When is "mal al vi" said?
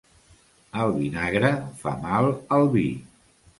2.09-2.89